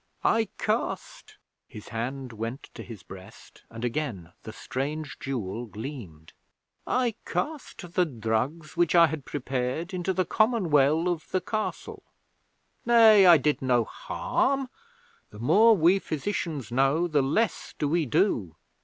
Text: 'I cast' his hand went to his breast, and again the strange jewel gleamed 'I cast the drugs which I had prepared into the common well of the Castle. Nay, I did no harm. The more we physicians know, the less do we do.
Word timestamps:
'I 0.23 0.45
cast' 0.57 1.35
his 1.67 1.89
hand 1.89 2.33
went 2.33 2.71
to 2.73 2.81
his 2.81 3.03
breast, 3.03 3.61
and 3.69 3.85
again 3.85 4.33
the 4.41 4.51
strange 4.51 5.19
jewel 5.19 5.67
gleamed 5.67 6.33
'I 6.87 7.13
cast 7.23 7.93
the 7.93 8.05
drugs 8.07 8.75
which 8.75 8.95
I 8.95 9.05
had 9.05 9.25
prepared 9.25 9.93
into 9.93 10.11
the 10.11 10.25
common 10.25 10.71
well 10.71 11.07
of 11.07 11.29
the 11.29 11.39
Castle. 11.39 12.01
Nay, 12.83 13.27
I 13.27 13.37
did 13.37 13.61
no 13.61 13.83
harm. 13.83 14.69
The 15.29 15.37
more 15.37 15.77
we 15.77 15.99
physicians 15.99 16.71
know, 16.71 17.07
the 17.07 17.21
less 17.21 17.75
do 17.77 17.87
we 17.87 18.07
do. 18.07 18.55